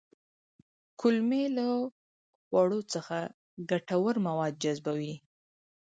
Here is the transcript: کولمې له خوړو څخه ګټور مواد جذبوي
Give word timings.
کولمې 0.99 1.43
له 1.57 1.67
خوړو 2.45 2.79
څخه 2.93 3.17
ګټور 3.69 4.15
مواد 4.27 4.53
جذبوي 4.63 5.13